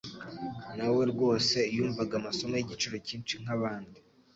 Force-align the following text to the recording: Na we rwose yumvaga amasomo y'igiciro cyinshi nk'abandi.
Na 0.77 0.87
we 0.95 1.01
rwose 1.11 1.57
yumvaga 1.75 2.13
amasomo 2.19 2.53
y'igiciro 2.55 2.95
cyinshi 3.07 3.33
nk'abandi. 3.41 3.99